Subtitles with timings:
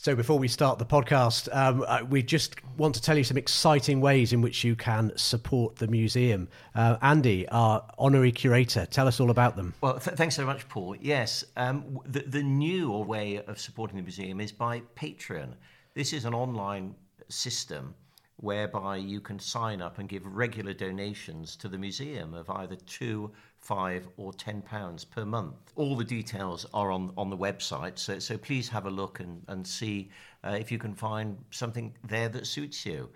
[0.00, 4.00] So, before we start the podcast, um, we just want to tell you some exciting
[4.00, 6.48] ways in which you can support the museum.
[6.76, 9.74] Uh, Andy, our honorary curator, tell us all about them.
[9.80, 10.94] Well, th- thanks so much, Paul.
[11.00, 15.54] Yes, um, the, the new way of supporting the museum is by Patreon.
[15.94, 16.94] This is an online
[17.28, 17.92] system
[18.40, 23.30] whereby you can sign up and give regular donations to the museum of either two,
[23.56, 25.56] five, or ten pounds per month.
[25.74, 29.42] All the details are on, on the website, so, so please have a look and,
[29.48, 30.10] and see
[30.44, 33.08] uh, if you can find something there that suits you.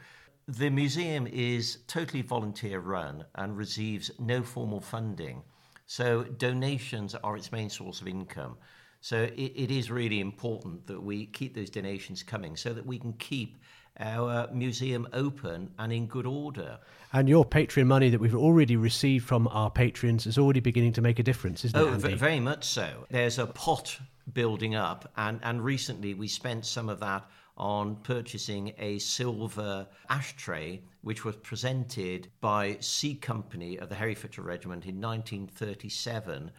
[0.48, 5.42] The museum is totally volunteer run and receives no formal funding,
[5.86, 8.56] so donations are its main source of income.
[9.04, 12.98] So it, it is really important that we keep those donations coming so that we
[12.98, 13.58] can keep
[13.98, 16.78] our uh, museum open and in good order.
[17.12, 21.02] And your Patreon money that we've already received from our patrons is already beginning to
[21.02, 22.04] make a difference, isn't oh, it?
[22.04, 22.14] Andy?
[22.14, 23.06] very much so.
[23.10, 23.98] There's a pot
[24.32, 27.24] building up, and, and recently we spent some of that
[27.56, 34.86] on purchasing a silver ashtray, which was presented by C Company of the Herefordshire Regiment
[34.86, 36.50] in 1937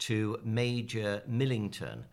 [0.00, 2.04] to Major Millington.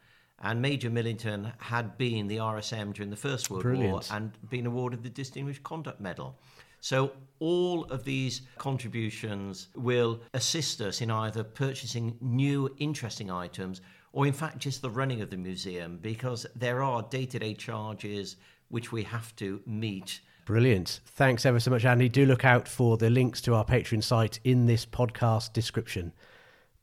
[0.41, 3.91] And Major Millington had been the RSM during the First World Brilliant.
[3.91, 6.37] War and been awarded the Distinguished Conduct Medal.
[6.81, 13.81] So, all of these contributions will assist us in either purchasing new interesting items
[14.13, 17.53] or, in fact, just the running of the museum because there are day to day
[17.53, 18.37] charges
[18.69, 20.21] which we have to meet.
[20.45, 21.01] Brilliant.
[21.05, 22.09] Thanks ever so much, Andy.
[22.09, 26.13] Do look out for the links to our Patreon site in this podcast description.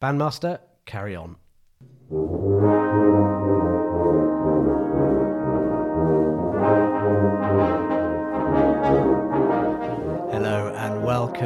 [0.01, 1.37] Bandmaster, carry on.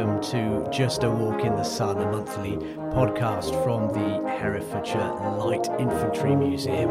[0.01, 2.57] And to Just a Walk in the Sun, a monthly
[2.93, 6.91] podcast from the Herefordshire Light Infantry Museum.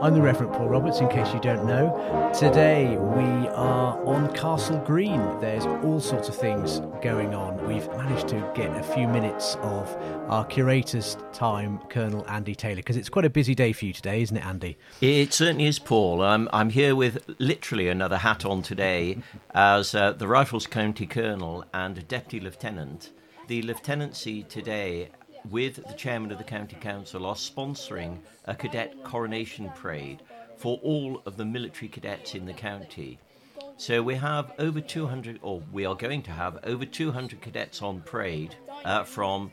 [0.00, 2.30] I'm the Reverend Paul Roberts, in case you don't know.
[2.38, 5.20] Today we are on Castle Green.
[5.40, 7.66] There's all sorts of things going on.
[7.66, 9.96] We've managed to get a few minutes of
[10.28, 14.22] our curator's time, Colonel Andy Taylor, because it's quite a busy day for you today,
[14.22, 14.76] isn't it, Andy?
[15.00, 16.22] It certainly is, Paul.
[16.22, 19.18] I'm, I'm here with literally another hat on today
[19.54, 23.10] as uh, the Rifles County Colonel and Deputy Lieutenant.
[23.48, 25.08] The lieutenancy today,
[25.50, 30.22] with the Chairman of the County Council, are sponsoring a cadet coronation parade
[30.58, 33.18] for all of the military cadets in the county.
[33.78, 38.02] So we have over 200, or we are going to have over 200 cadets on
[38.02, 38.54] parade
[38.84, 39.50] uh, from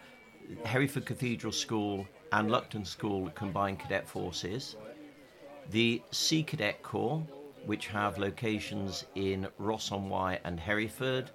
[0.66, 4.76] Hereford Cathedral School and Lucton School Combined Cadet Forces,
[5.70, 7.26] the Sea Cadet Corps,
[7.66, 11.32] which have locations in Ross on Wye and Hereford,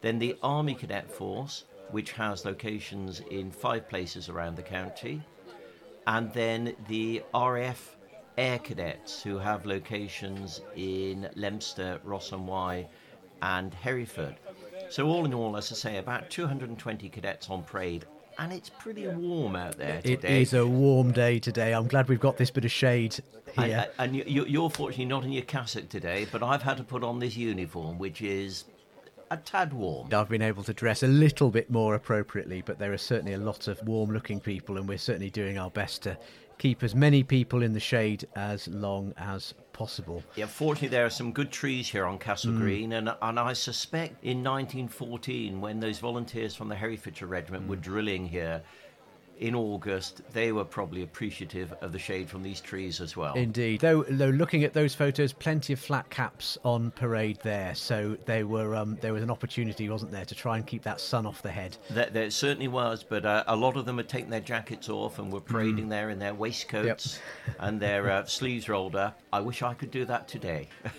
[0.00, 5.22] then the Army Cadet Force, which has locations in five places around the county,
[6.06, 7.96] and then the RAF
[8.38, 12.86] Air Cadets, who have locations in Leominster, Ross and Wye,
[13.42, 14.36] and Hereford.
[14.88, 18.04] So, all in all, as I say, about 220 cadets on parade,
[18.38, 20.42] and it's pretty warm out there It today.
[20.42, 21.72] is a warm day today.
[21.72, 23.16] I'm glad we've got this bit of shade
[23.56, 23.88] And, here.
[23.98, 27.02] and you, you- you're fortunately not in your cassock today, but I've had to put
[27.02, 28.64] on this uniform, which is
[29.30, 30.08] a tad warm.
[30.12, 33.38] I've been able to dress a little bit more appropriately, but there are certainly a
[33.38, 36.16] lot of warm looking people, and we're certainly doing our best to
[36.58, 40.22] keep as many people in the shade as long as possible.
[40.36, 42.58] Yeah, fortunately, there are some good trees here on Castle Mm.
[42.58, 47.68] Green, and, and I suspect in 1914, when those volunteers from the Herefordshire Regiment Mm.
[47.68, 48.62] were drilling here
[49.38, 53.34] in August, they were probably appreciative of the shade from these trees as well.
[53.34, 53.80] Indeed.
[53.80, 58.44] Though, though looking at those photos, plenty of flat caps on parade there, so they
[58.44, 61.42] were um, there was an opportunity, wasn't there, to try and keep that sun off
[61.42, 61.76] the head.
[61.90, 65.18] There, there certainly was, but uh, a lot of them had taken their jackets off
[65.18, 65.46] and were Mm.
[65.46, 67.20] parading there in their waistcoats
[67.60, 69.20] and their uh, sleeves rolled up.
[69.32, 70.68] I wish I could do that today.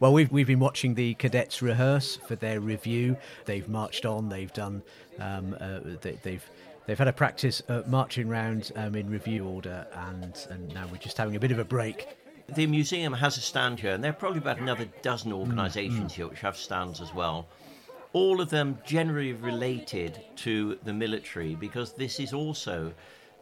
[0.00, 3.18] Well, we've we've been watching the cadets rehearse for their review.
[3.44, 4.30] They've marched on.
[4.30, 4.82] They've done.
[5.18, 6.50] Um, uh, they, they've
[6.90, 10.96] they've had a practice uh, marching round um, in review order, and and now we're
[10.96, 12.08] just having a bit of a break.
[12.56, 16.26] The museum has a stand here, and there are probably about another dozen organisations here
[16.26, 17.46] which have stands as well.
[18.12, 22.92] All of them generally related to the military because this is also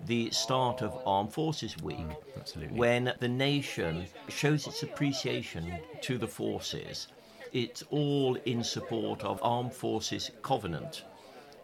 [0.04, 2.06] the start of Armed Forces Week,
[2.36, 2.76] absolutely.
[2.76, 7.08] when the nation shows its appreciation to the forces.
[7.54, 11.04] It's all in support of Armed Forces Covenant,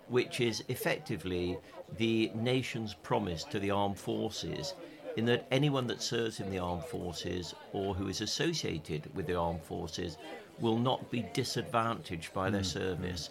[0.09, 1.59] which is effectively
[1.97, 4.75] the nation's promise to the armed forces
[5.17, 9.35] in that anyone that serves in the armed forces or who is associated with the
[9.35, 10.19] armed forces
[10.61, 12.73] will not be disadvantaged by their mm, mm.
[12.73, 13.31] service.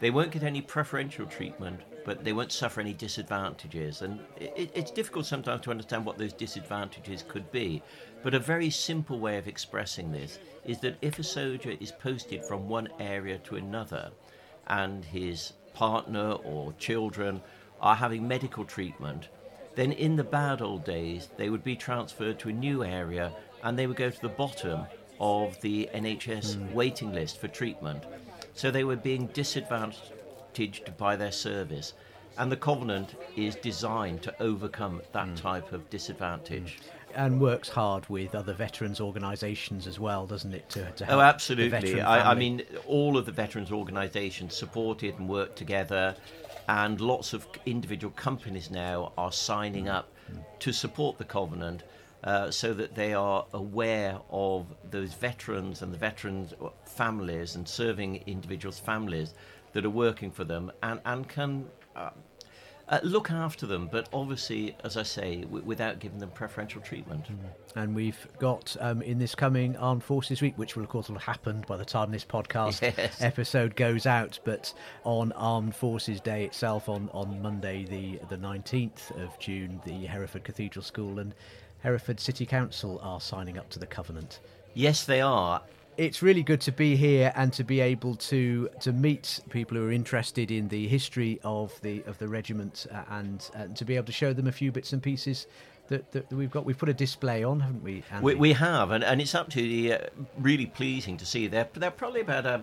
[0.00, 4.00] They won't get any preferential treatment but they won't suffer any disadvantages.
[4.00, 7.82] And it, it's difficult sometimes to understand what those disadvantages could be.
[8.22, 12.42] But a very simple way of expressing this is that if a soldier is posted
[12.46, 14.10] from one area to another
[14.68, 17.40] and his partner or children
[17.80, 19.28] are having medical treatment,
[19.76, 23.32] then in the bad old days they would be transferred to a new area
[23.62, 24.84] and they would go to the bottom
[25.20, 26.72] of the NHS mm.
[26.72, 28.02] waiting list for treatment.
[28.54, 31.94] So they were being disadvantaged by their service.
[32.38, 35.36] And the Covenant is designed to overcome that mm.
[35.36, 36.80] type of disadvantage.
[36.80, 36.97] Mm.
[37.18, 40.68] And works hard with other veterans organisations as well, doesn't it?
[40.70, 42.00] To, to oh, absolutely.
[42.00, 46.14] I, I, mean, all of the veterans organisations supported and worked together,
[46.68, 49.94] and lots of individual companies now are signing mm.
[49.94, 50.12] up
[50.60, 51.82] to support the Covenant
[52.22, 56.54] uh, so that they are aware of those veterans and the veterans'
[56.84, 59.34] families and serving individuals' families
[59.72, 61.66] that are working for them and, and can
[61.96, 62.10] uh,
[62.88, 67.24] uh, look after them, but obviously, as I say, w- without giving them preferential treatment.
[67.24, 67.36] Mm.
[67.76, 71.16] And we've got um, in this coming Armed Forces Week, which will of course will
[71.18, 73.20] have happened by the time this podcast yes.
[73.20, 74.72] episode goes out, but
[75.04, 80.44] on Armed Forces Day itself, on, on Monday the the nineteenth of June, the Hereford
[80.44, 81.34] Cathedral School and
[81.80, 84.40] Hereford City Council are signing up to the covenant.
[84.74, 85.62] Yes, they are.
[85.98, 89.84] It's really good to be here and to be able to to meet people who
[89.84, 93.96] are interested in the history of the of the regiment uh, and, and to be
[93.96, 95.48] able to show them a few bits and pieces
[95.88, 96.64] that, that, we've got.
[96.64, 98.04] We've put a display on, haven't we?
[98.22, 99.98] We, we, have, and, and it's absolutely uh,
[100.38, 101.48] really pleasing to see.
[101.48, 102.62] They're, they're probably about a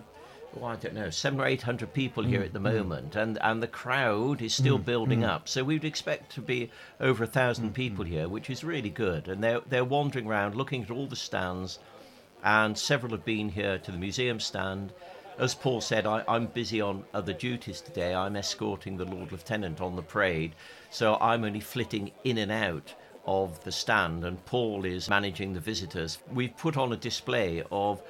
[0.54, 2.74] well, I don't know, seven or eight hundred people here mm, at the mm.
[2.74, 3.20] moment, mm.
[3.20, 5.28] and, and the crowd is still mm, building mm.
[5.28, 5.48] up.
[5.48, 8.88] So we would expect to be over a thousand mm, people here, which is really
[8.88, 9.28] good.
[9.28, 11.78] And they're they're wandering around, looking at all the stands,
[12.44, 14.92] and several have been here to the museum stand.
[15.38, 18.14] As Paul said, I, I'm busy on other duties today.
[18.14, 20.54] I'm escorting the Lord Lieutenant on the parade,
[20.90, 22.94] so I'm only flitting in and out
[23.26, 26.18] of the stand, and Paul is managing the visitors.
[26.32, 28.02] We've put on a display of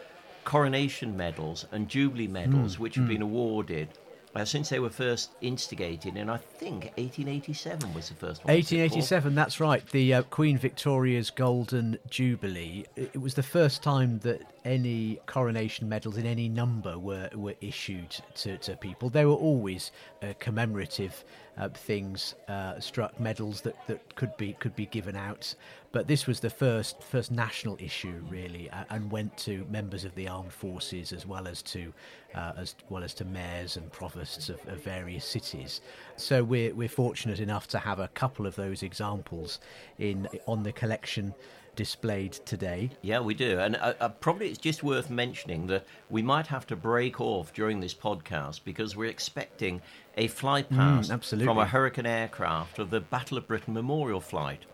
[0.44, 3.08] coronation medals and jubilee medals, mm, which have mm.
[3.08, 3.88] been awarded
[4.37, 8.55] uh, since they were first instigated in, I think, 1887 was the first one.
[8.55, 9.87] 1887, that's right.
[9.91, 12.85] The uh, Queen Victoria's Golden Jubilee.
[12.97, 18.11] It was the first time that any coronation medals in any number were, were issued
[18.35, 19.09] to, to people.
[19.09, 19.93] They were always
[20.23, 21.25] uh, commemorative
[21.57, 25.55] uh, things, uh, struck medals that, that could be could be given out.
[25.93, 30.29] But this was the first first national issue, really, and went to members of the
[30.29, 31.95] armed forces as well as to
[32.35, 35.81] uh, as well as to mayors and provosts of, of, various cities.
[36.17, 39.61] So we're we're fortunate enough to have a couple of those examples
[39.99, 41.35] in on the collection
[41.76, 42.90] displayed today.
[43.02, 43.61] Yeah, we do.
[43.61, 47.52] And uh, uh, probably it's just worth mentioning that we might have to break off
[47.52, 49.82] during this podcast because we're expecting
[50.17, 54.64] a fly past mm, from a Hurricane aircraft of the Battle of Britain memorial flight.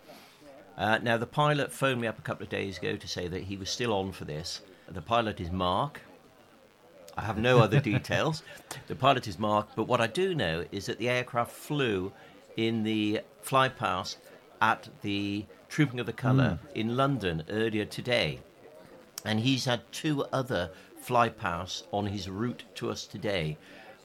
[0.78, 3.42] Uh, now, the pilot phoned me up a couple of days ago to say that
[3.42, 4.62] he was still on for this.
[4.88, 6.00] The pilot is Mark.
[7.16, 8.42] I have no other details.
[8.86, 12.12] The pilot is Mark, but what I do know is that the aircraft flew
[12.56, 14.18] in the fly past
[14.60, 16.72] at the Trooping of the Colour mm.
[16.74, 18.40] in London earlier today.
[19.24, 23.56] And he's had two other fly pasts on his route to us today.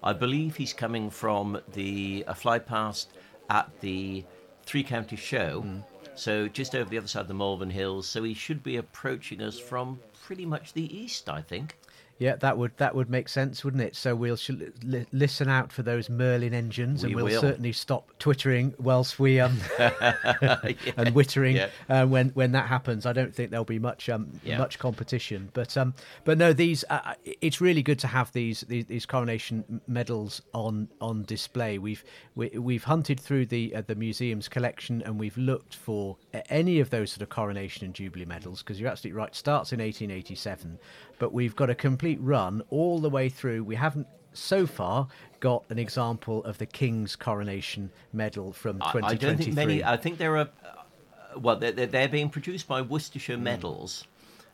[0.02, 3.12] I believe he's coming from the a fly past
[3.50, 4.24] at the
[4.66, 5.84] Three County Show, mm.
[6.16, 8.08] so just over the other side of the Malvern Hills.
[8.08, 11.78] So he should be approaching us from pretty much the east, I think.
[12.20, 13.96] Yeah, that would that would make sense, wouldn't it?
[13.96, 14.52] So we'll sh-
[14.84, 17.42] li- listen out for those Merlin engines, we and we'll will.
[17.42, 20.58] certainly stop twittering whilst we um yeah.
[20.98, 21.70] and wittering yeah.
[21.90, 23.06] uh, when when that happens.
[23.06, 24.58] I don't think there'll be much um yeah.
[24.58, 25.94] much competition, but um
[26.26, 30.42] but no, these uh, uh, it's really good to have these, these these coronation medals
[30.54, 31.78] on on display.
[31.78, 35.76] We've we, have we have hunted through the uh, the museum's collection and we've looked
[35.76, 36.18] for
[36.50, 39.36] any of those sort of coronation and jubilee medals because you're absolutely right.
[39.36, 40.80] Starts in 1887
[41.20, 43.64] but we've got a complete run all the way through.
[43.64, 45.08] We haven't so far
[45.40, 49.02] got an example of the King's coronation medal from 2023.
[49.04, 49.84] I, I don't think many.
[49.84, 50.50] I think there are.
[50.64, 53.42] Uh, well, they're, they're, being produced by Worcestershire mm.
[53.42, 54.06] Medals,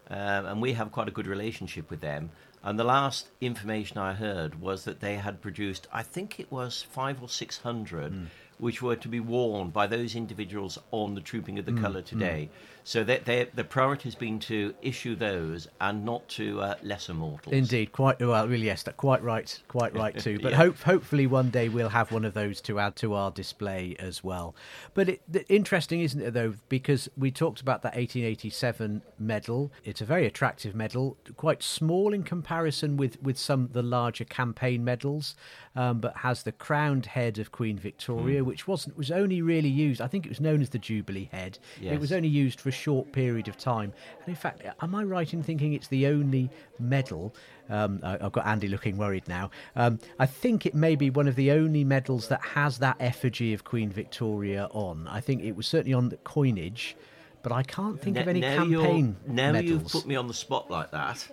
[0.10, 2.32] um, and we have quite a good relationship with them.
[2.64, 6.82] And the last information I heard was that they had produced, I think it was
[6.82, 8.28] five or six hundred, mm.
[8.58, 12.02] Which were to be worn by those individuals on the Trooping Mm, of the Colour
[12.02, 12.50] today.
[12.86, 17.54] So that the priority has been to issue those and not to uh, lesser mortals.
[17.54, 18.46] Indeed, quite well.
[18.46, 20.38] Really, yes, that quite right, quite right too.
[20.44, 20.58] But Yeah.
[20.58, 24.22] hope, hopefully, one day we'll have one of those to add to our display as
[24.22, 24.54] well.
[24.94, 29.72] But it, the, interesting, isn't it, though, because we talked about that 1887 medal.
[29.86, 34.26] It's a very attractive medal, quite small in comparison with with some of the larger
[34.26, 35.36] campaign medals,
[35.76, 38.48] um, but has the crowned head of Queen Victoria, Hmm.
[38.48, 40.02] which wasn't was only really used.
[40.02, 41.58] I think it was known as the Jubilee head.
[41.82, 43.94] It was only used for a short period of time.
[44.20, 46.50] And in fact, am I right in thinking it's the only
[46.80, 47.36] medal?
[47.70, 49.50] Um, I- I've got Andy looking worried now.
[49.76, 53.54] Um, I think it may be one of the only medals that has that effigy
[53.54, 55.08] of Queen Victoria on.
[55.08, 56.96] I think it was certainly on the coinage,
[57.42, 60.28] but I can't think of N- any now you're- campaign Now you've put me on
[60.28, 61.26] the spot like that.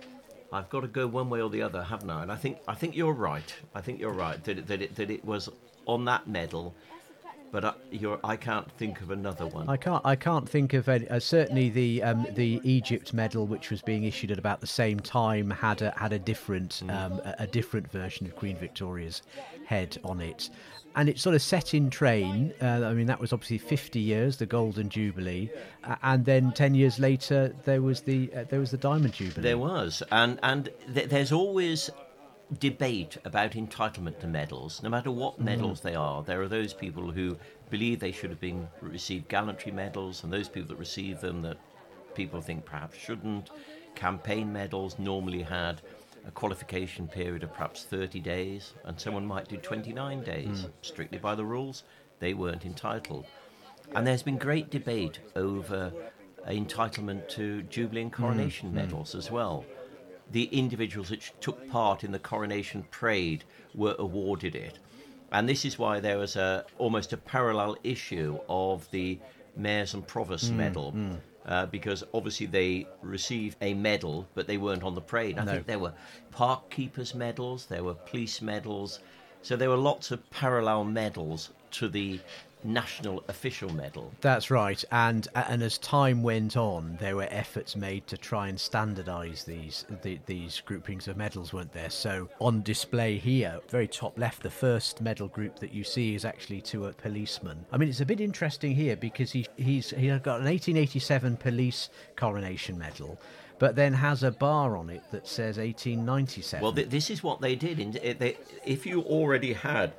[0.51, 2.23] I've got to go one way or the other, haven't I?
[2.23, 3.55] And I think I think you're right.
[3.73, 5.49] I think you're right that it, that it, that it was
[5.85, 6.75] on that medal,
[7.51, 9.69] but I, you're, I can't think of another one.
[9.69, 10.01] I can't.
[10.05, 11.07] I can't think of any.
[11.07, 14.99] Uh, certainly, the um, the Egypt medal, which was being issued at about the same
[14.99, 19.21] time, had a had a different um, a, a different version of Queen Victoria's
[19.65, 20.49] head on it,
[20.95, 22.53] and it sort of set in train.
[22.61, 25.49] Uh, I mean, that was obviously 50 years, the Golden Jubilee,
[25.83, 29.43] uh, and then 10 years later there was the uh, there was the Diamond Jubilee.
[29.43, 31.89] There was, and and th- there's always
[32.59, 34.81] debate about entitlement to medals.
[34.83, 35.45] No matter what mm-hmm.
[35.45, 37.37] medals they are, there are those people who
[37.69, 41.57] believe they should have been received gallantry medals, and those people that receive them that
[42.13, 43.49] people think perhaps shouldn't.
[43.95, 45.81] Campaign medals normally had
[46.27, 50.69] a qualification period of perhaps 30 days, and someone might do 29 days mm.
[50.81, 51.83] strictly by the rules.
[52.19, 53.25] They weren't entitled.
[53.95, 55.91] And there's been great debate over
[56.47, 58.77] entitlement to Jubilee and coronation mm-hmm.
[58.77, 59.65] medals as well.
[60.31, 64.79] The individuals that took part in the coronation parade were awarded it.
[65.31, 69.19] And this is why there was a almost a parallel issue of the
[69.55, 70.93] mayors and provosts medal.
[71.43, 75.39] Uh, because obviously they received a medal, but they weren't on the parade.
[75.39, 75.93] I think there were
[76.31, 78.99] park keepers medals, there were police medals,
[79.41, 82.19] so there were lots of parallel medals to the
[82.63, 84.11] national official medal.
[84.21, 88.57] That's right, and and as time went on, there were efforts made to try and
[88.57, 91.89] standardise these the, these groupings of medals, weren't there?
[91.89, 96.25] So on display here, very top left, the first medal group that you see is
[96.25, 97.65] actually to a policeman.
[97.71, 101.89] I mean, it's a bit interesting here because he he's he got an 1887 police
[102.15, 103.19] coronation medal.
[103.59, 106.63] But then has a bar on it that says 1897.
[106.63, 107.79] Well, th- this is what they did.
[107.79, 109.93] In, eh, they, if you already had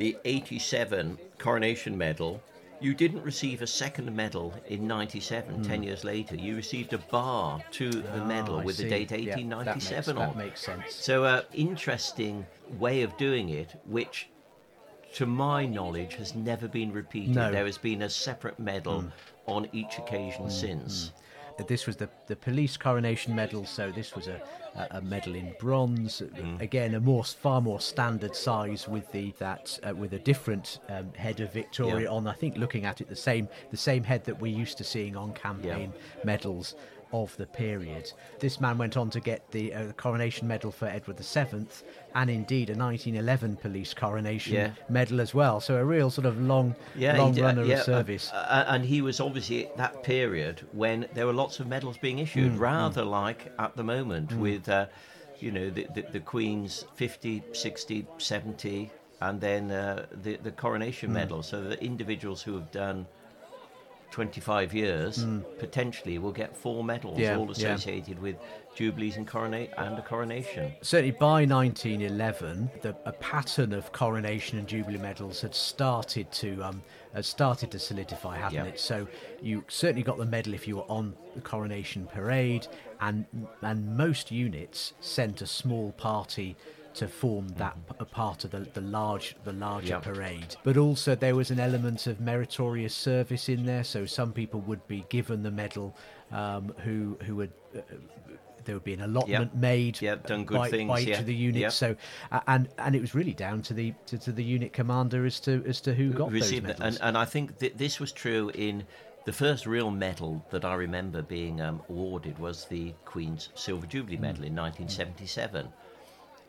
[0.00, 2.42] the 87 coronation medal,
[2.80, 6.34] you didn't receive a second medal in 97, 10 years later.
[6.36, 8.60] You received a bar to the medal Hmm.
[8.60, 10.94] Ah, I with the date Yeah, that makes- 1897 that makes sense.
[10.94, 12.46] So, uh, interesting
[12.78, 14.30] way of doing it, which,
[15.16, 17.34] to my knowledge, has never been repeated.
[17.34, 17.48] No.
[17.48, 17.52] Hmm.
[17.52, 19.04] There has been a separate medal
[19.46, 21.12] on each occasion since.
[21.66, 24.40] This was the, the police coronation medal, so this was a,
[24.90, 26.22] a, medal in bronze.
[26.60, 31.12] Again, a more far more standard size with the that uh, with a different um,
[31.14, 32.16] head of Victoria Yeah.
[32.16, 32.26] on.
[32.26, 35.16] I think looking at it, the same the same head that we're used to seeing
[35.16, 35.92] on campaign
[36.24, 36.74] medals
[37.12, 38.12] of the period.
[38.38, 41.66] This man went on to get the uh, coronation medal for Edward VII,
[42.14, 44.70] and indeed a 1911 police coronation Yeah.
[44.88, 45.60] medal as well.
[45.60, 48.30] So a real sort of long yeah, long did- runner yeah, of service.
[48.32, 51.96] uh, uh, and he was obviously at that period when there were lots of medals
[51.98, 54.86] being Mm, issued, rather like at the moment with, uh,
[55.38, 58.90] you know, the, the, the Queen's 50, 60, 70,
[59.20, 61.14] and then uh, the, the coronation Mm.
[61.14, 61.42] medal.
[61.42, 63.06] So the individuals who have done
[64.10, 65.24] 25 years
[65.58, 67.20] potentially will get four medals, Mm.
[67.20, 67.52] Yeah, all yeah.
[67.74, 68.36] associated with
[68.74, 70.72] jubilees and, corona- and a coronation.
[70.82, 76.82] certainly by 1911, the, a pattern of coronation and jubilee medals had started to um,
[77.12, 78.64] had started to solidify, hadn't Yeah.
[78.72, 78.78] it?
[78.80, 79.08] So
[79.42, 82.66] you certainly got the medal if you were on the coronation parade,
[83.00, 83.24] and
[83.62, 86.56] and most units sent a small party
[86.94, 89.98] to form that p- a part of the, the large the larger Yeah.
[90.00, 90.56] parade.
[90.64, 94.86] But also there was an element of meritorious service in there, so some people would
[94.88, 95.96] be given the medal
[96.32, 97.52] um, who who would.
[97.76, 97.80] Uh,
[98.66, 101.18] there would be an allotment made Yep, done good by, things, by each yeah.
[101.20, 101.60] of the units.
[101.62, 101.72] Yep.
[101.72, 101.96] So,
[102.30, 105.40] uh, and and it was really down to the to, to the unit commander as
[105.40, 106.78] to as to who got those received it.
[106.78, 106.96] medals.
[106.96, 108.84] And, and I think th- this was true in
[109.24, 114.18] the first real medal that I remember being um, awarded was the Queen's Silver Jubilee
[114.18, 114.20] Mm.
[114.20, 115.68] Medal in 1977.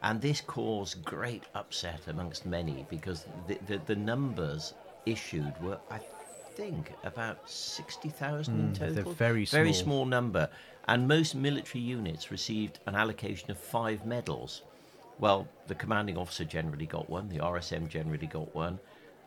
[0.04, 4.74] And this caused great upset amongst many because the, the, the numbers
[5.06, 6.00] issued were, I
[6.56, 9.14] think, about 60,000 in Mm, they're total.
[9.14, 9.84] very Very small.
[9.84, 10.50] small number.
[10.88, 14.64] And most military units received an allocation of five medals.
[15.20, 18.80] Well, the commanding officer generally got one, the RSM generally got one,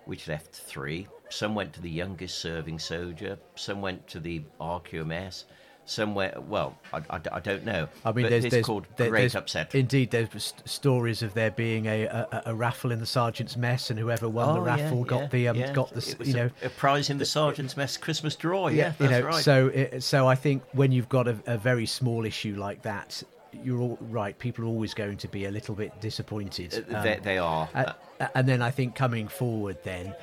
[0.07, 1.07] which left three.
[1.31, 3.38] Some went to the youngest serving soldier.
[3.54, 5.45] Some went to the RQMS.
[5.86, 7.88] Somewhere, well, I, I, I don't know.
[8.06, 9.74] I mean, there's, it's there's called there- Great Upset.
[9.74, 13.90] Indeed, there's st- stories of there being a, a, a raffle in the sergeant's mess,
[13.90, 15.72] and whoever won the Oh, yeah, raffle got yeah, the um, yeah.
[15.74, 18.68] got the s- It was you know a, prize in the sergeant's mess Christmas draw.
[18.68, 19.44] Yeah, you that's know right.
[19.44, 23.22] so it, so I think when you've got a, a very small issue like that,
[23.52, 24.38] you're all right.
[24.38, 26.86] People are always going to be a little bit disappointed.
[26.90, 27.68] Uh, Um, they, they are.
[27.74, 27.92] uh,
[28.34, 30.14] and then I think coming forward, then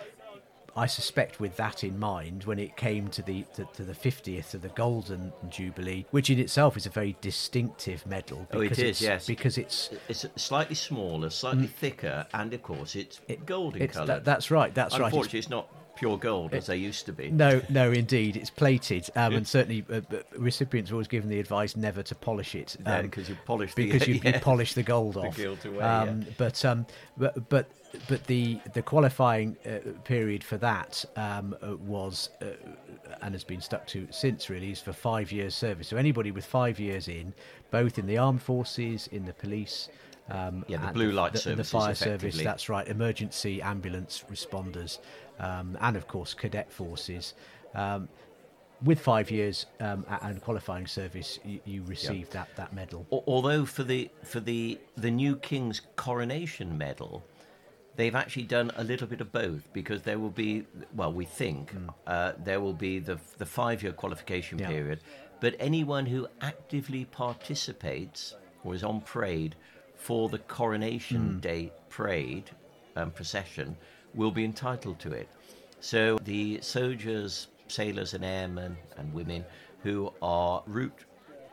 [0.76, 4.54] I suspect with that in mind, when it came to the to, to the fiftieth
[4.54, 8.48] of the Golden Jubilee, which in itself is a very distinctive medal.
[8.54, 9.28] Oh, because is, it's- yes.
[9.28, 13.84] because it's it's slightly smaller, sligely thicker, and of course it's golden Mm.
[13.86, 14.08] it's colour.
[14.08, 14.74] that, that's right.
[14.74, 15.08] That's right.
[15.08, 15.68] It's Unfortunately, it's not
[16.02, 17.30] pure gold as they used to be.
[17.30, 21.40] No, no, indeed, it's plated, um, and certainly uh, uh, recipients are always given the
[21.40, 24.40] advice never to polish it um, because you polish the- because you, you yeah.
[24.40, 25.38] polish the gold off.
[25.38, 27.70] gilt away, um, But um, but but
[28.10, 32.46] but the the qualifying uh, period for that um, uh, was uh,
[33.22, 35.88] and has been stuck to since really is for five years service.
[35.90, 37.32] So anybody with five years in,
[37.70, 39.88] both in the armed forces, in the police.
[40.30, 42.42] Um, Yeah, the blue light the, the fire service.
[42.42, 42.88] That's right.
[42.88, 45.00] Emergency ambulance responders,
[45.42, 47.34] um, and of course cadet forces.
[47.76, 48.08] Um,
[48.84, 53.06] with five years um, and qualifying service, you, you receive that, that medal.
[53.28, 57.24] Although for the for the the new king's coronation medal,
[57.96, 61.76] they've actually done a little bit of both because there will be well, we think
[62.08, 64.58] uh, there will be the the five year qualification.
[64.58, 64.68] Yeah.
[64.68, 65.00] period,
[65.42, 69.56] but anyone who actively participates or is on parade
[69.96, 71.40] for the coronation Hmm.
[71.40, 72.50] day parade
[72.96, 73.78] um, procession
[74.14, 75.28] will be entitled to it.
[75.80, 79.46] So the soldiers, sailors, and airmen and women
[79.84, 81.06] who are route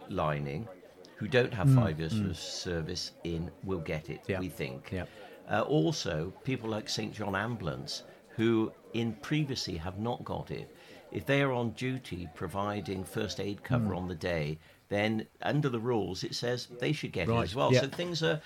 [0.08, 0.68] lining,
[1.16, 4.20] who don't have five years of service in, will get it.
[4.26, 4.40] Yeah.
[4.40, 4.90] We think.
[4.92, 5.04] Yeah.
[5.50, 8.02] Uh, also, people like St John Ambulance,
[8.36, 10.74] who in previously have not got it,
[11.10, 13.96] if they are on duty providing first aid cover Hmm.
[13.96, 14.58] on the day,
[14.90, 17.72] then under the rules it says they should get it as well.
[17.72, 17.80] yeah.
[17.80, 18.40] So things are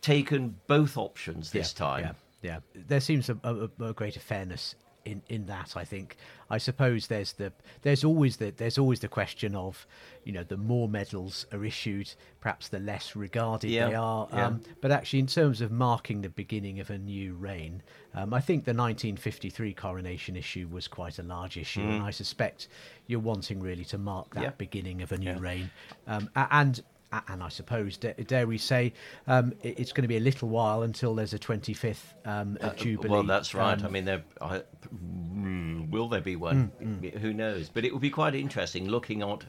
[0.00, 2.16] taken both options this time.
[2.44, 2.60] Yeah.
[2.74, 4.74] There seems a, a, a greater fairness
[5.04, 5.76] in, in that.
[5.76, 6.16] I think.
[6.50, 9.86] I suppose there's the there's always the there's always the question of,
[10.24, 14.28] you know, the more medals are issued, perhaps the less regarded Yeah, they are.
[14.32, 14.46] yeah.
[14.46, 17.82] Um, but actually, in terms of marking the beginning of a new reign,
[18.14, 22.68] um, I think the 1953 coronation issue was quite a large issue, and I suspect
[23.06, 24.42] you're wanting really to mark that Mm.
[24.44, 24.50] Yeah.
[24.58, 25.70] beginning of a new reign,
[26.06, 26.82] um, and
[27.28, 28.92] and I suppose da- dare we say
[29.26, 33.08] um, it's going to be a little while until there's a 25th um, uh, jubilee.
[33.10, 33.78] Well, that's right.
[33.78, 34.62] um, I mean, there, I,
[34.94, 36.72] mm, will there be one?
[36.80, 37.68] Mm, Who knows?
[37.68, 39.44] But it will be quite interesting looking at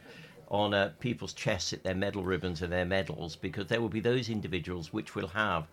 [0.49, 3.99] on uh, people's chests at their medal ribbons and their medals, because there will be
[3.99, 5.67] those individuals which will have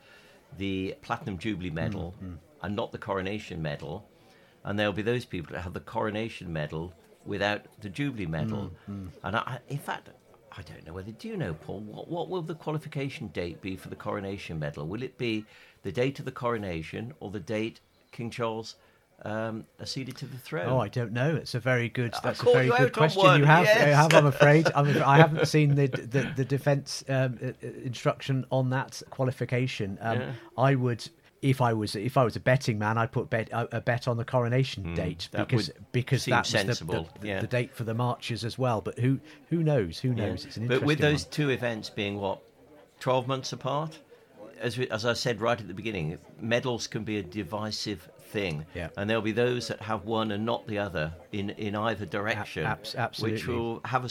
[0.58, 2.14] the platinum jubilee Mm, medal
[2.62, 4.08] and not the coronation medal,
[4.64, 6.92] and there will be those people that have the coronation medal
[7.26, 8.72] without the jubilee medal.
[8.88, 10.08] Mm, And I, in fact.
[10.56, 11.80] I don't know whether do you know, Paul.
[11.80, 14.86] What, what will the qualification date be for the coronation medal?
[14.86, 15.44] Will it be
[15.82, 18.76] the date of the coronation or the date King Charles
[19.24, 20.68] um, acceded to the throne?
[20.68, 21.34] Oh, I don't know.
[21.36, 22.14] It's a very good.
[22.22, 23.38] That's a very good on question.
[23.38, 23.86] You have, yes.
[23.86, 24.14] you have.
[24.14, 24.68] I'm afraid.
[24.74, 29.98] I'm, I haven't seen the the, the defence um, instruction on that qualification.
[30.00, 30.32] Um, Yeah.
[30.58, 31.08] I would,
[31.42, 34.06] if I was if I was a betting man, I'd put bet, a a bet
[34.08, 37.20] on the coronation date Hmm, that because would because seem that was the- sensible, the,
[37.20, 37.40] the, yeah.
[37.40, 38.80] the date for the marches as well.
[38.80, 39.18] But who
[39.50, 39.98] who knows?
[39.98, 40.26] Who Yeah.
[40.26, 40.44] knows?
[40.46, 41.30] It's an but with those one.
[41.32, 42.40] two events being what
[43.00, 43.98] twelve months apart,
[44.60, 48.64] as we, as I said right at the beginning, medals can be a divisive thing,
[48.74, 48.88] Yeah.
[48.96, 52.64] and there'll be those that have one and not the other in in either direction,
[52.64, 54.10] abs- which will have a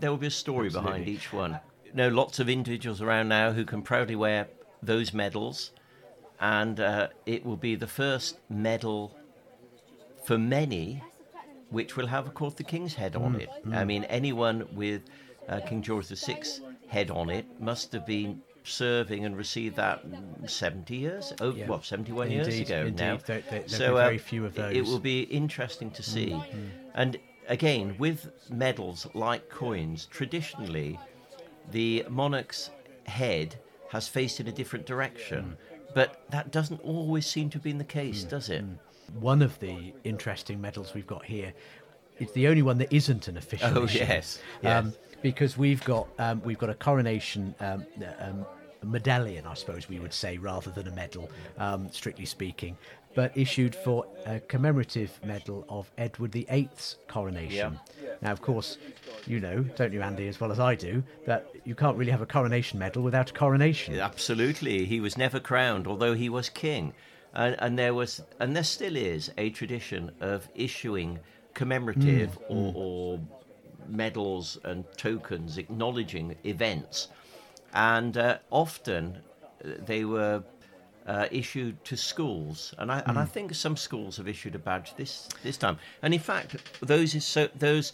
[0.00, 1.60] there will be a story behind each one.
[1.84, 4.48] You know, lots of individuals around now who can proudly wear
[4.82, 5.70] those medals,
[6.42, 9.16] and uh, it will be the first medal
[10.24, 11.02] for many
[11.70, 13.48] which will have, of course, the king's head on it.
[13.72, 15.04] I mean, anyone with
[15.48, 16.42] uh, King George VI
[16.88, 20.04] head on it must have been serving and received that
[20.46, 21.66] 70 years, oh, Yeah.
[21.68, 22.98] what, 71 years Indeed, ago indeed.
[23.02, 23.16] now.
[23.24, 24.76] There- there- so uh, very few of those.
[24.76, 24.84] It.
[24.84, 26.38] Mm, will be interesting to see.
[26.94, 30.98] And again, with medals like coins, traditionally,
[31.70, 32.68] the monarch's
[33.06, 33.56] head
[33.90, 35.56] has faced in a different direction.
[35.92, 35.94] Mm.
[35.94, 38.64] But that doesn't always seem to have been the case, does it?
[39.20, 41.52] one of the interesting medals we've got here.
[42.18, 43.78] It's the only one that isn't an official.
[43.78, 43.98] Oh, issue.
[43.98, 44.94] yes, Um, yes.
[45.20, 47.84] because we've got um, we've got a coronation um,
[48.20, 48.46] um,
[48.82, 52.76] medallion, I suppose we would say, rather than a medal, um, strictly speaking,
[53.14, 57.78] but issued for a commemorative medal of Edward VIII's coronation.
[58.22, 58.78] Now, of course,
[59.26, 62.22] you know, don't you, Andy, as well as I do, that you can't really have
[62.22, 63.98] a coronation medal without a coronation.
[63.98, 64.84] Absolutely.
[64.84, 66.94] He was never crowned, although he was king.
[67.34, 71.18] and, and there was, and there still is, a tradition of issuing
[71.54, 73.20] commemorative Mm, or, or
[73.88, 77.08] medals and tokens acknowledging events,
[77.74, 79.18] and uh, often
[79.64, 80.42] uh, they were
[81.06, 84.94] uh, issued to schools, and I and I think some schools have issued a badge
[84.96, 85.78] this this time.
[86.02, 87.92] And in fact, those is so those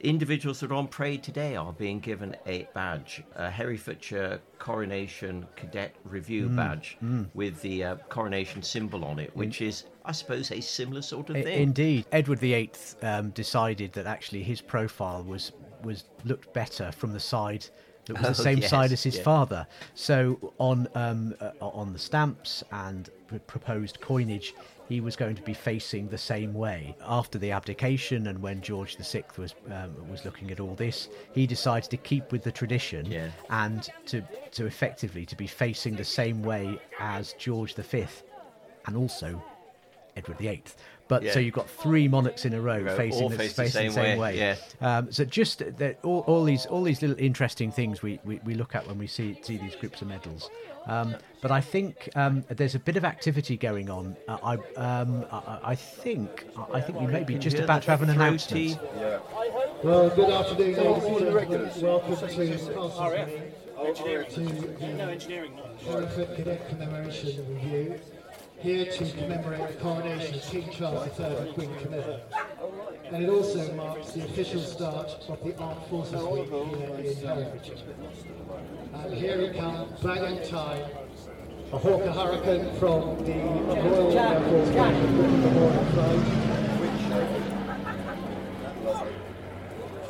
[0.00, 5.94] individuals that are on parade today are being given a badge, a Herefordshire Coronation Cadet
[6.04, 6.96] Review badge
[7.34, 11.36] with the uh, coronation symbol on it, which is, I suppose, a similar sort of
[11.36, 11.62] thing.
[11.62, 12.70] Indeed, Edward VIII
[13.02, 17.66] um, decided that actually his profile was was looked better from the side
[18.14, 19.22] that was the Oh, same yes, side as his yeah.
[19.22, 19.66] father.
[19.94, 24.54] So on um, uh, on the stamps and pr- proposed coinage,
[24.88, 26.96] he was going to be facing the same way.
[27.06, 31.46] After the abdication and when George VI was um, was looking at all this, he
[31.46, 33.30] decided to keep with the tradition Yeah.
[33.50, 38.06] and to to effectively to be facing the same way as George V
[38.86, 39.42] and also
[40.16, 40.62] Edward VIII.
[41.10, 43.64] But so you've got three monarchs in a row Row, facing, all the, face the
[43.64, 44.54] facing same way, yeah.
[44.80, 48.54] Um, so just that all, all these all these little interesting things we, we, we
[48.54, 50.50] look at when we see see these groups of medals.
[50.86, 54.16] Um, but I think um, there's a bit of activity going on.
[54.28, 58.02] Uh, I, um, I I think I think we may be just about to have
[58.02, 59.84] an throaty- announcement.
[59.84, 61.82] Well, good afternoon, ladies and gentlemen.
[61.82, 63.36] Welcome to Castlesbury,
[64.30, 64.90] to the
[65.84, 67.98] Hereford Cadet Commemoration Review,
[68.60, 72.20] here to commemorate the coronation of King Charles III and Queen Camilla.
[73.06, 77.78] And it also marks the official start of the Armed Forces Week here in Herefordshire.
[78.94, 80.82] And here he comes, bang in time,
[81.72, 84.68] a Hawker Hurricane from the Royal Air Force.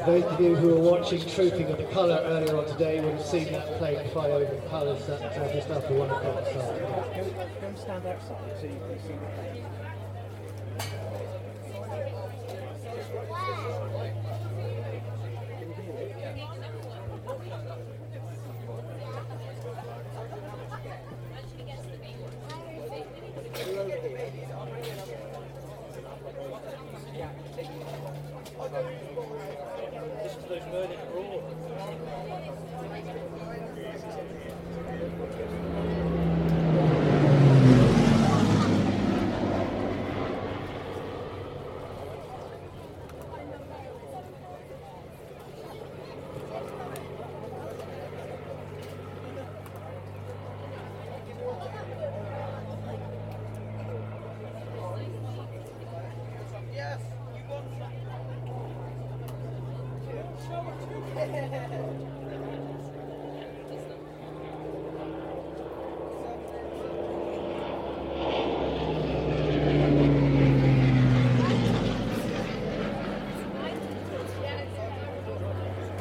[0.06, 3.26] Those of you who were watching Trooping of the Colour earlier on today would have
[3.26, 6.90] seen that plane fly over the colours at uh, just after one o'clock this afternoon.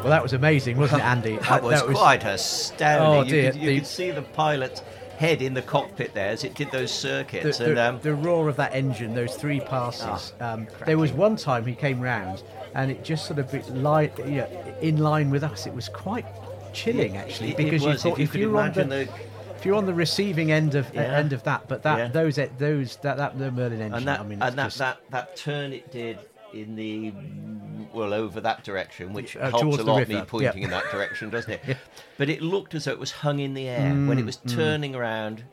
[0.09, 1.37] Well, that was amazing, wasn't it, Andy?
[1.37, 3.07] That was, quite astounding.
[3.19, 4.81] Oh, you, dear, could, you the- could see the pilot's
[5.19, 7.59] head in the cockpit there as it did those circuits.
[7.59, 10.33] the, and um, the roar of that engine, those three passes.
[10.39, 12.41] um, there was one time he came round,
[12.73, 15.67] and it just sort of li- you know, in line with us.
[15.67, 16.25] It was quite
[16.73, 18.63] chilling, It- actually, it- it because was, you if thought you if could you on
[18.65, 19.11] imagine the, the-
[19.57, 22.07] if you're on the receiving end of uh, end of that, but that Yeah.
[22.07, 23.93] those those that that the Merlin engine.
[23.93, 26.17] and that I mean, and that, just- that that turn it did
[26.53, 27.13] in the
[27.93, 30.65] well over that direction, which Uh, helps a lot me pointing yeah.
[30.65, 31.77] in that direction, doesn't it?
[32.17, 34.93] But it looked as though it was hung in the air when it was turning
[34.95, 35.43] around.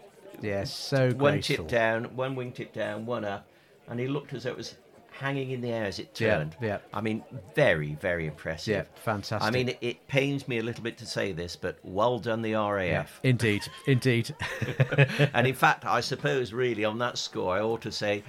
[0.43, 1.57] yes, so One graceful.
[1.57, 3.47] tip down, one wing tip down, one up,
[3.89, 4.75] and he looked as though it was
[5.13, 6.55] hanging in the air as it turned.
[6.61, 6.77] yeah.
[6.93, 7.23] I mean,
[7.55, 8.75] very, very impressive.
[8.75, 9.49] Yeah, fantastic.
[9.49, 12.43] I mean, it, it pains me a little bit to say this, but well done,
[12.43, 13.19] the RAF.
[13.23, 14.35] Indeed, indeed.
[15.33, 18.25] and in fact, I suppose really on that score, I ought to say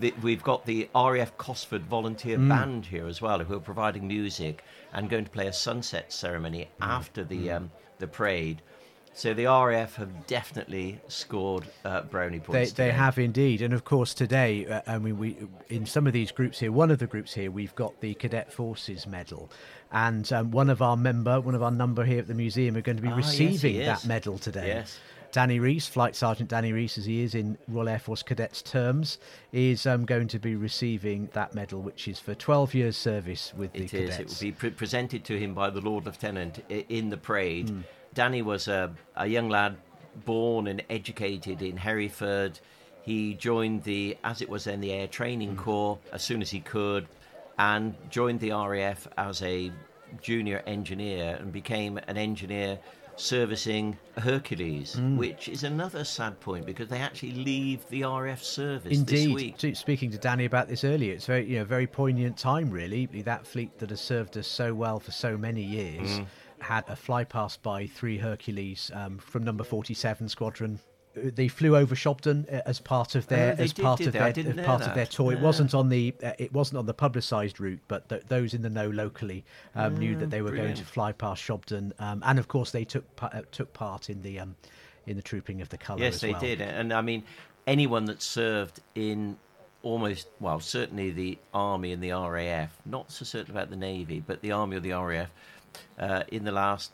[0.00, 2.48] that we've got the RAF Cosford Volunteer Mm.
[2.48, 6.68] Band here as well, who are providing music and going to play a sunset ceremony
[6.80, 6.86] Mm.
[6.86, 8.62] after the um, the parade.
[9.16, 12.72] So the RAF have definitely scored uh, brownie points.
[12.72, 12.96] they today.
[12.96, 15.36] have indeed, and of course today, uh, I mean, we
[15.68, 18.52] in some of these groups here, one of the groups here, we've got the Cadet
[18.52, 19.52] Forces Medal,
[19.92, 22.80] and um, one of our member, one of our number here at the museum, are
[22.80, 24.66] going to be Ah, receiving he that medal today.
[24.66, 24.98] Yes.
[25.34, 29.18] Danny Reese, Flight Sergeant Danny Reese, as he is in Royal Air Force Cadets terms,
[29.50, 33.72] is um, going to be receiving that medal, which is for 12 years' service with
[33.72, 34.10] the It is.
[34.10, 34.20] cadets.
[34.20, 37.68] It will be pre- presented to him by the Lord Lieutenant in the parade.
[37.68, 37.80] Hmm.
[38.14, 39.76] Danny was a, a young lad
[40.24, 42.60] born and educated in Hereford.
[43.02, 45.62] He joined the, as it was then, the Air Training Hmm.
[45.64, 47.08] Corps as soon as he could,
[47.58, 49.72] and joined the RAF as a
[50.22, 52.78] junior engineer and became an engineer
[53.16, 55.16] servicing Hercules, Mm.
[55.16, 59.34] which is another sad point because they actually leave the RF service this Indeed.
[59.62, 59.76] week.
[59.76, 62.70] Speaking to Danny about this earlier, it's very, you know, very poignant time.
[62.70, 66.26] Really, that fleet that has served us so well for so many years Mm.
[66.60, 70.78] had a fly past by three Hercules um, from Number Forty-Seven Squadron.
[71.16, 74.12] Uh, They flew over Shobdon uh, as part of their they as did, part of
[74.12, 74.34] their as
[74.66, 75.10] part of their that.
[75.10, 75.32] tour.
[75.32, 78.62] It wasn't on the uh, it wasn't on the publicised route, but th- those in
[78.62, 82.38] the know locally um, knew that they were going to fly past Shobdon, um, and
[82.38, 84.56] of course they took uh, took part in the um,
[85.06, 86.00] in the trooping of the colour.
[86.00, 86.40] Yes, they well.
[86.40, 86.60] did.
[86.60, 87.24] And I mean,
[87.66, 89.36] anyone that served in
[89.82, 94.40] almost, well, certainly the Army and the RAF, not so certain about the Navy, but
[94.40, 95.30] the Army or the RAF,
[95.98, 96.92] uh, in the last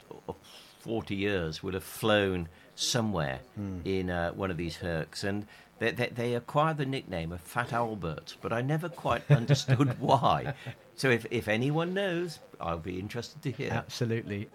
[0.81, 2.49] 40 years would have flown
[2.81, 3.81] somewhere Hmm.
[3.85, 5.23] in uh, one of these Hercs.
[5.25, 5.47] And
[5.79, 10.55] they, they, they acquired the nickname of Fat Albert, but I never quite understood why.
[10.97, 13.71] So if, if anyone knows, I'll be interested to hear.
[13.73, 14.49] Absolutely.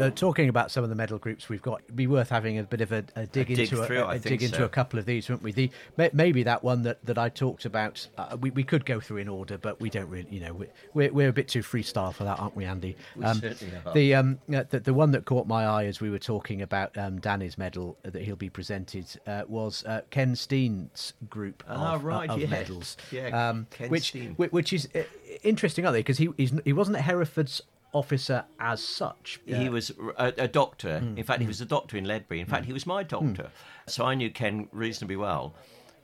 [0.00, 2.62] Uh, talking about some of the medal groups we've got, it'd be worth having a
[2.64, 5.06] bit of a, a dig dig into through, a, a dig into a couple of
[5.06, 5.52] these, wouldn't we?
[5.52, 9.00] The may- maybe that one that, that I talked about, uh, we, we could go
[9.00, 11.60] through in order, but we don't really, you know, we- we're we're a bit too
[11.62, 12.96] freestyle for that, aren't we, Andy?
[13.16, 13.92] We certainly are.
[13.94, 16.96] The um uh, the, the one that caught my eye as we were talking about
[16.98, 22.02] um, Danny's medal that he'll be presented uh, was uh, Ken Steen's group Ah, of,
[22.04, 22.96] uh, right, of medals.
[23.10, 24.34] Yeah, um, Ken which Steen.
[24.36, 25.02] whi- which is uh,
[25.42, 26.00] interesting, aren't they?
[26.00, 29.40] Because he he's, he wasn't at Hereford's officer as such.
[29.46, 31.00] He Uh, was a, a doctor.
[31.00, 31.18] Hmm.
[31.18, 32.40] In fact, he was a doctor in Ledbury.
[32.40, 33.50] In fact, he was my doctor.
[33.86, 35.54] So I knew Ken reasonably well.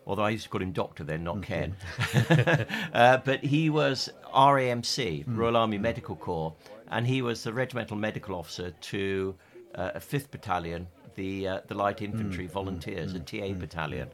[0.09, 1.75] Although I used to call him Doctor then, not Ken.
[2.95, 5.37] uh, but he was RAMC, Hmm.
[5.37, 6.55] Royal Army Medical Corps,
[6.89, 9.35] and he was the regimental medical officer to
[9.75, 12.07] uh, a 5th Battalion, the, uh, the Light Hmm.
[12.07, 14.09] Infantry Volunteers, a TA battalion.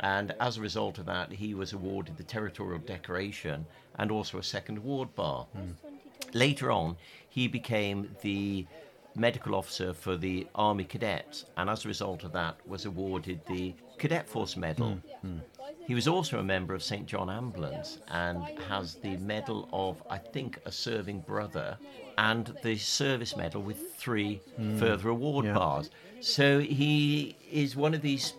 [0.00, 3.66] And as a result of that, he was awarded the Territorial Decoration
[3.98, 5.46] and also a second award bar.
[6.34, 6.96] Later on,
[7.28, 8.66] he became the
[9.14, 13.74] medical officer for the Army Cadets, and as a result of that, was awarded the
[13.98, 14.92] Cadet Force Medal.
[15.22, 15.38] Hmm, hmm.
[15.86, 17.06] He was also a member of St.
[17.06, 21.78] John Ambulance and has the Medal of, I think, a serving brother
[22.18, 24.78] and the Service Medal with three hmm.
[24.78, 25.54] further award Yeah.
[25.54, 25.90] bars.
[26.20, 28.34] So he is one of these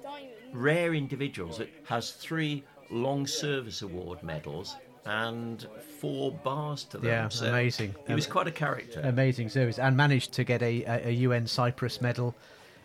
[0.53, 5.65] rare individuals that has three long service award medals and
[5.99, 7.07] four bars to them.
[7.07, 7.95] Yeah, So amazing.
[8.07, 9.01] He was Um, quite a character.
[9.03, 12.35] amazing service and managed to get a, a, UN Cyprus medal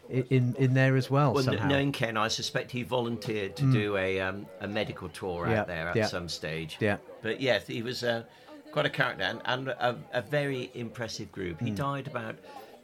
[0.09, 1.33] in in there as well.
[1.33, 1.66] well, somehow.
[1.68, 5.66] knowing Ken, I suspect he volunteered to do a um, a medical tour Yeah, out
[5.66, 6.07] there at yeah.
[6.07, 6.77] some stage.
[6.81, 6.98] Yeah.
[7.22, 8.24] But yes, he was uh,
[8.70, 11.61] quite a character and, and a, a very impressive group.
[11.61, 12.37] He died about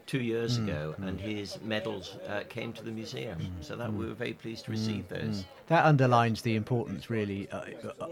[0.06, 3.38] two years ago, and his medals uh, came to the museum.
[3.38, 3.62] Hmm.
[3.62, 5.44] So that we were very pleased to receive those.
[5.68, 7.62] That underlines the importance, really, uh,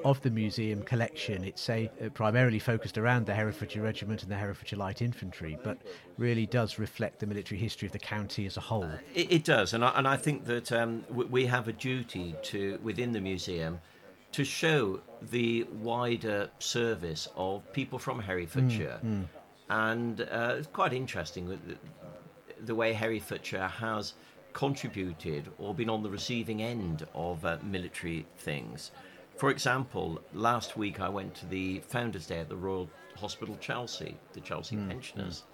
[0.04, 1.44] of the museum collection.
[1.44, 5.78] It's a uh, primarily focused around the Herefordshire Regiment and the Herefordshire Light Infantry, but
[6.18, 8.90] really does reflect the military history of the county as a whole.
[9.14, 12.34] It, it does, and I, and I think that um, w- we have a duty
[12.44, 13.80] to within the museum
[14.32, 19.00] to show the wider service of people from Herefordshire,
[19.70, 21.58] and uh, it's quite interesting the,
[22.64, 24.14] the way Herefordshire has
[24.52, 28.90] contributed or been on the receiving end of uh, military things.
[29.36, 34.16] For example, last week I went to the Founders' Day at the Royal Hospital Chelsea,
[34.32, 35.44] the Chelsea pensioners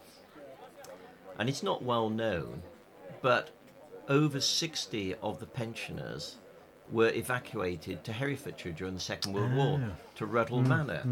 [1.39, 2.63] and it's not well known,
[3.23, 3.51] but
[4.09, 6.37] over 60 of the pensioners
[6.91, 9.79] were evacuated to Herefordshire during the Second World War,
[10.17, 11.03] to Ruddle Manor.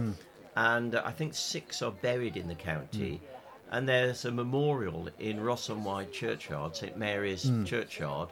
[0.56, 3.16] And I think six are buried in the county.
[3.16, 3.26] Hmm.
[3.74, 7.64] And there's a memorial in Ross on Wye Churchyard, St Mary's hmm.
[7.64, 8.28] Churchyard,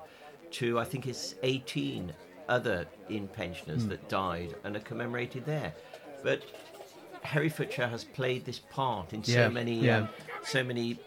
[0.52, 2.12] to I think it's 18
[2.48, 3.88] other in pensioners hmm.
[3.90, 5.72] that died and are commemorated there.
[6.22, 6.42] But
[7.22, 9.98] Herefordshire has played this part in Yeah, so many, yeah.
[9.98, 10.08] um,
[10.42, 10.98] so many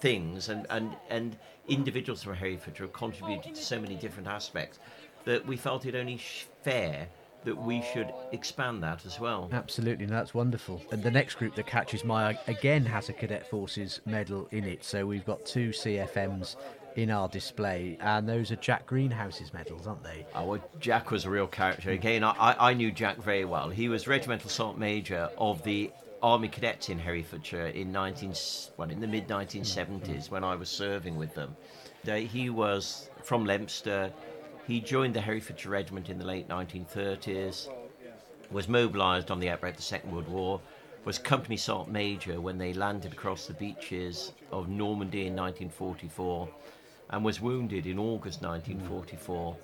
[0.00, 1.36] things and, and, and
[1.68, 4.78] individuals from Herefordshire have contributed to so many different aspects
[5.24, 7.08] that we felt it only sh- fair
[7.44, 9.48] that we should expand that as well.
[9.52, 10.82] Absolutely, that's wonderful.
[10.90, 14.64] And the next group that catches my eye again has a Cadet Forces medal in
[14.64, 14.84] it.
[14.84, 16.56] So we've got two CFMs
[16.96, 20.26] in our display, and those are Jack Greenhouse's medals, aren't they?
[20.34, 21.90] Oh, well, Jack was a real character.
[21.90, 23.68] Again, I, I knew Jack very well.
[23.68, 28.34] He was Regimental Sergeant Major of the Army Cadets in Herefordshire in 19,
[28.76, 31.56] well, in the mid 1970s when I was serving with them.
[32.04, 34.12] He was from Leominster.
[34.68, 37.70] He joined the Herefordshire Regiment in the late 1930s.
[38.50, 40.60] Was mobilised on the outbreak of the Second World War.
[41.06, 46.50] Was Company Sergeant Major when they landed across the beaches of Normandy in 1944
[47.08, 49.56] and was wounded in August 1944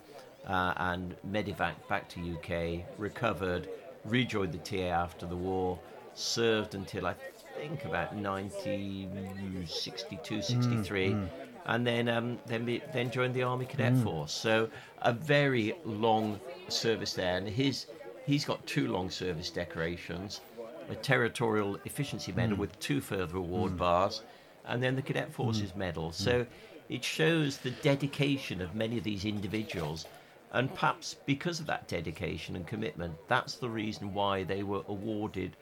[0.47, 3.69] uh, and medevac back to UK, recovered,
[4.07, 5.79] rejoined the TA after the war,
[6.15, 7.15] served until I
[7.57, 11.11] think about 1962, mm, 63.
[11.11, 11.29] Mm.
[11.67, 14.03] And then, um, then, be, then joined the Army Cadet mm.
[14.03, 14.33] Force.
[14.33, 14.69] So
[15.03, 17.87] a very long service there, and his
[18.27, 20.41] he's got two long service decorations,
[20.89, 24.23] a territorial efficiency medal with two further award bars,
[24.67, 26.13] and then the Cadet Forces Medal.
[26.13, 26.47] So
[26.89, 30.07] it shows the dedication of many of these individuals.
[30.53, 35.57] And perhaps because of that dedication and commitment, that's the reason why they were awarded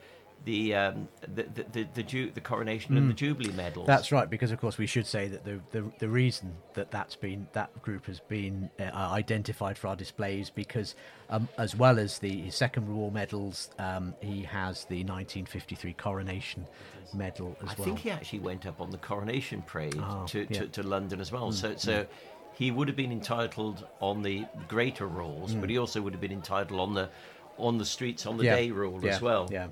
[0.45, 3.87] the um, the, the, the, the, ju- the coronation and the Jubilee medals.
[3.87, 7.15] That's right, because of course we should say that the the, the reason that that's
[7.15, 10.95] been that group has been uh, identified for our displays because
[11.29, 16.67] um, as well as the second war medals, um, he has the 1953 coronation
[17.13, 17.81] medal as I well.
[17.81, 20.45] I think he actually went up on the coronation parade Oh, to, yeah.
[20.45, 21.51] Mm, to, to London as well.
[21.51, 22.05] so so
[22.53, 26.31] he would have been entitled on the greater rules, but he also would have been
[26.31, 27.09] entitled on the
[27.57, 28.47] on the streets on the Mm.
[28.47, 29.47] Yeah, day rule yeah, as well.
[29.51, 29.67] Yeah.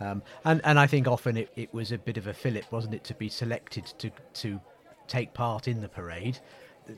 [0.00, 2.94] Um, and and I think often it, it was a bit of a fillip, wasn't
[2.94, 4.60] it, to be selected to to
[5.06, 6.38] take part in the parade.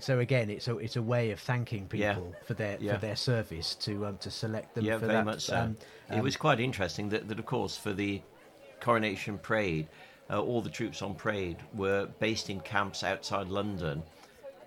[0.00, 2.14] So again, it's a it's a way of thanking Yeah.
[2.14, 2.94] people for their Yeah.
[2.94, 4.84] for their service to um, to select them.
[4.84, 5.24] Yeah, for very that.
[5.24, 5.56] much so.
[5.58, 5.76] Um,
[6.12, 8.22] it was quite interesting that, that, of course, for the
[8.80, 9.88] coronation parade,
[10.30, 14.02] uh, all the troops on parade were based in camps outside London,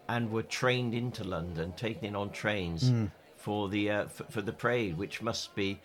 [0.08, 3.06] and were trained into London, taken in on trains Hmm.
[3.36, 5.80] for the uh, for, for the parade, which must be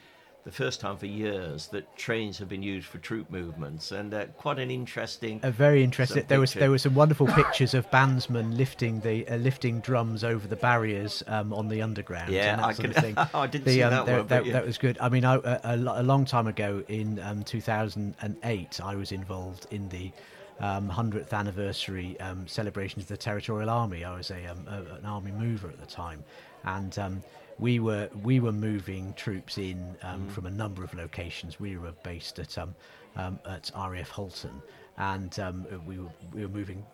[0.44, 4.26] the first time for years that trains have been used for troop movements, and uh,
[4.37, 5.40] quite an interesting.
[5.42, 6.24] a very interesting.
[6.28, 10.46] There was there were some wonderful pictures of bandsmen lifting the uh, lifting drums over
[10.46, 12.30] the barriers um, on the underground.
[12.30, 13.14] Yeah, I sort of thing.
[13.35, 14.52] I didn't The, see um, that there- one, that, yeah.
[14.52, 14.98] that was good.
[15.00, 19.88] I mean, I, a, a long time ago in um, 2008, I was involved in
[19.88, 20.12] the.
[20.61, 24.04] Um, 100th anniversary um, celebrations of the Territorial Army.
[24.04, 26.22] I was a, um, a an army mover at the time,
[26.62, 27.22] and um,
[27.58, 30.30] we were we were moving troops in um, Mm.
[30.30, 31.60] from a number of locations.
[31.60, 32.74] We were based at um,
[33.16, 34.60] um, at RAF Halton,
[34.98, 36.84] and um, we were we were moving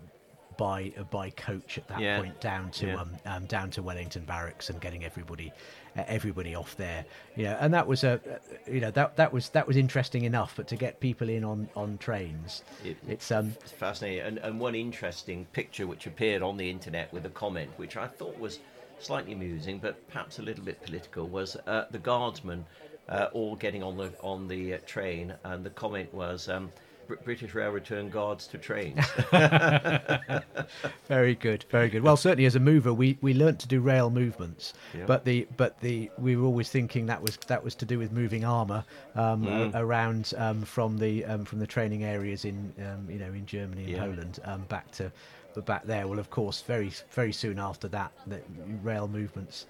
[0.59, 2.19] by uh, by coach at that Yeah.
[2.21, 2.97] point down to Yeah.
[3.01, 5.51] um, um, down to Wellington Barracks and getting everybody
[5.97, 7.07] uh, everybody off there.
[7.37, 8.39] You know, and that was a uh,
[8.71, 10.55] you know that that was that was interesting enough.
[10.57, 14.21] But to get people in on on trains, It- it's um It's fascinating.
[14.27, 18.07] And, and one interesting picture which appeared on the internet with a comment, which I
[18.09, 18.59] thought was
[19.01, 22.65] slightly amusing, but perhaps a little bit political, was uh, the guardsmen
[23.09, 26.49] uh, all getting on the on the uh, train, and the comment was.
[26.49, 26.71] Um,
[27.25, 29.05] British Rail return guards to trains.
[31.09, 32.03] Very good, very good.
[32.05, 35.07] Well, certainly as a mover, we, we learnt to do rail movements, Yeah.
[35.07, 38.13] but the but the we were always thinking that was that was to do with
[38.13, 38.85] moving armour
[39.17, 39.75] um, Mm.
[39.75, 43.83] around um, from the um, from the training areas in um, you know in Germany
[43.83, 44.05] and Yeah.
[44.05, 45.11] Poland um, back to
[45.55, 46.07] but back there.
[46.07, 48.41] Well, of course, very very soon after that, the
[48.83, 49.67] rail movements.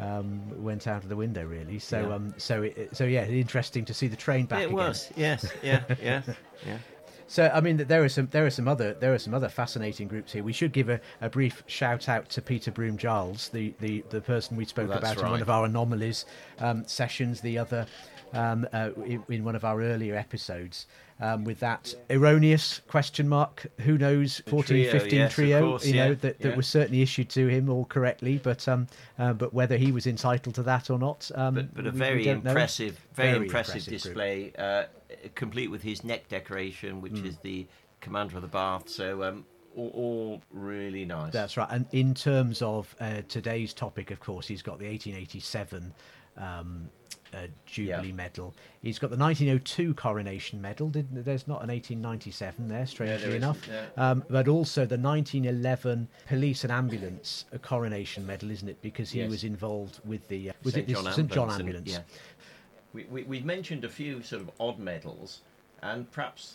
[0.00, 1.80] Um, went out of the window really.
[1.80, 2.14] So Yeah.
[2.14, 4.60] um, so it, so yeah, interesting to see the train back.
[4.60, 4.76] it again.
[4.76, 6.22] was, yes, yeah, yeah,
[6.64, 6.78] yeah.
[7.26, 10.08] So I mean, there are some there are some other there are some other fascinating
[10.08, 10.42] groups here.
[10.42, 14.20] We should give a, a brief shout out to Peter Broom Giles, the, the, the
[14.22, 16.24] person we spoke That's about in one of our anomalies
[16.60, 17.86] um, sessions, the other
[18.32, 20.86] um, uh, in, in one of our earlier episodes.
[21.20, 25.94] Um, with that erroneous question mark, who knows, 14, trio, 15 yes, trio, course, you
[25.94, 26.54] know, yeah, that, that yeah.
[26.54, 28.86] was certainly issued to him all correctly, but um,
[29.18, 31.92] uh, but whether he was entitled to that or not, um, But, but a we-
[31.92, 34.84] we very don't impressive, very, Very impressive, impressive display, uh,
[35.34, 37.26] complete with his neck decoration, which Mm.
[37.26, 37.66] is the
[38.00, 38.88] commander of the bath.
[38.88, 41.32] So um, all, all really nice.
[41.32, 41.68] That's right.
[41.68, 45.92] And in terms of uh, today's topic, of course, he's got the 1887
[46.36, 46.88] um,
[47.34, 48.14] uh, Jubilee Yeah.
[48.14, 48.54] Medal.
[48.82, 50.88] He's got the 1902 Coronation Medal.
[50.88, 53.62] Did, there's not an 1897 there, strangely there enough.
[53.68, 58.80] isn't, Um, but also the 1911 Police and Ambulance Coronation Medal, isn't it?
[58.82, 59.30] Because he Yes.
[59.30, 60.88] was involved with the uh, was St.
[60.88, 61.90] it John St John and- Ambulance?
[61.90, 62.00] yeah.
[62.94, 65.40] We, we, we mentioned a few sort of odd medals,
[65.82, 66.54] and perhaps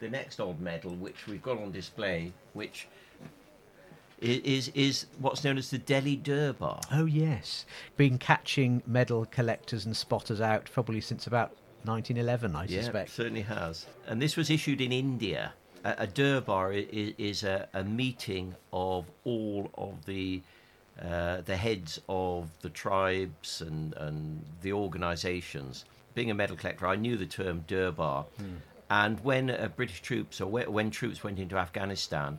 [0.00, 2.88] the next odd medal, which we've got on display, which
[4.22, 6.80] is is what's known as the Delhi Durbar.
[6.92, 11.50] Oh yes, been catching medal collectors and spotters out probably since about
[11.84, 13.10] 1911, I Yeah, suspect.
[13.10, 13.86] certainly has.
[14.06, 15.52] And this was issued in India.
[15.84, 20.40] A, a Durbar is, is a, a meeting of all of the
[21.02, 25.84] uh, the heads of the tribes and, and the organisations.
[26.14, 28.26] Being a medal collector, I knew the term Durbar.
[28.90, 32.38] And when uh, British troops or when, when troops went into Afghanistan,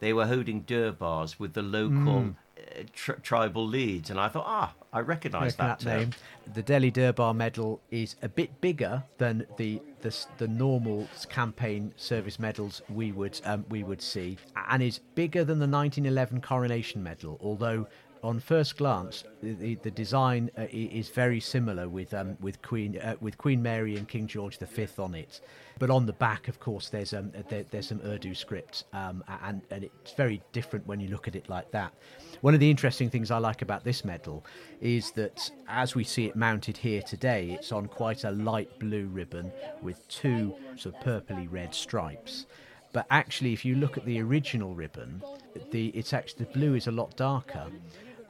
[0.00, 4.10] they were holding Durbars with the local uh, tri- tribal leads.
[4.10, 6.10] And I thought, ah, I recognise Reckon that, name.
[6.54, 12.38] The Delhi Durbar medal is a bit bigger than the the, the normal campaign service
[12.38, 17.38] medals we would um, we would see, and is bigger than the 1911 Coronation Medal.
[17.42, 17.86] Although
[18.22, 23.16] on first glance, the, the design uh, is very similar with um, with Queen uh,
[23.20, 25.40] with Queen Mary and King George V on it.
[25.78, 29.62] But on the back, of course, there's um, there, there's some Urdu script, um, and
[29.70, 31.92] and it's very different when you look at it like that.
[32.40, 34.44] One of the interesting things I like about this medal
[34.80, 39.06] is that as we see it mounted here today, it's on quite a light blue
[39.06, 39.52] ribbon
[39.82, 42.46] with two sort of purpley red stripes.
[42.92, 45.22] But actually, if you look at the original ribbon,
[45.70, 47.66] the it's actually the blue is a lot darker.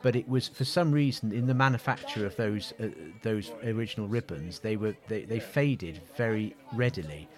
[0.03, 2.89] But it was for some reason in the manufacture of those uh,
[3.23, 7.29] those original ribbons, they were they, they faded very readily.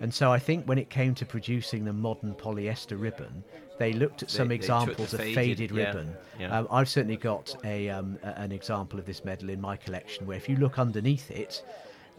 [0.00, 3.42] And so I think when it came to producing the modern polyester ribbon,
[3.78, 6.14] they looked at some they examples of faded, faded yeah, ribbon.
[6.38, 6.58] yeah.
[6.58, 10.26] Um, I've certainly got a, um, a- an example of this medal in my collection
[10.26, 11.64] where if you look underneath it,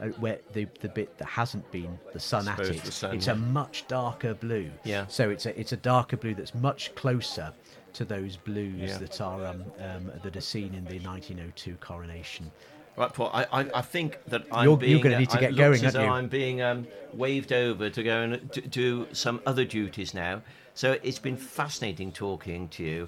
[0.02, 3.34] uh, where the, the bit that hasn't been the sun at it, sun, it's yeah.
[3.34, 4.70] a much darker blue.
[4.84, 5.06] Yeah.
[5.08, 7.54] So it's a it's a darker blue that's much closer
[8.00, 8.98] to those blues Yeah.
[8.98, 12.50] that are um, um, that are seen in the 1902 coronation.
[12.96, 13.30] Right, Paul.
[13.34, 14.92] I, I, I think that I'm You're- being.
[14.94, 16.10] you're gonna need to get going, as aren't though you?
[16.10, 20.42] I'm being um, waved over to go and d- do some other duties now.
[20.76, 23.08] So it's been fascinating talking to you,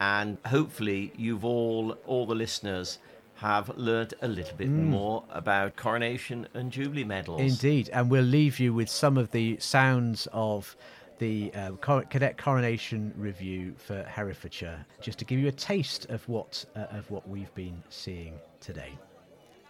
[0.00, 2.98] and hopefully you've all, all the listeners,
[3.36, 7.40] have learnt a little bit more about coronation and jubilee medals.
[7.40, 10.76] Indeed, and we'll leave you with some of the sounds of
[11.18, 16.64] the uh, Cadet Coronation Review for Herefordshire, just to give you a taste of what
[16.76, 18.98] uh, of what we've been seeing today.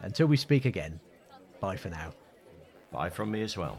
[0.01, 0.99] Until we speak again,
[1.61, 2.13] bye for now.
[2.93, 3.79] Bye from me as well.